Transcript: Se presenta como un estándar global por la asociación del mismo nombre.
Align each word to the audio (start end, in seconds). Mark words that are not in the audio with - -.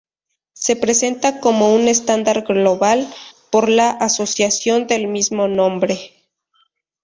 Se 0.53 0.75
presenta 0.75 1.39
como 1.39 1.75
un 1.75 1.87
estándar 1.87 2.41
global 2.41 3.07
por 3.51 3.69
la 3.69 3.91
asociación 3.91 4.87
del 4.87 5.05
mismo 5.07 5.47
nombre. 5.47 6.15